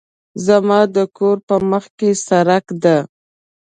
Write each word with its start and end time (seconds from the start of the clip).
زما 0.45 0.79
د 0.95 0.97
کور 1.17 1.37
په 1.47 1.55
مخکې 1.71 2.09
سړک 2.27 2.65
ده 2.83 2.97